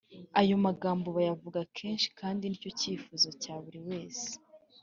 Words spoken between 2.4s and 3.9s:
ni cyo cyifuzo cya buri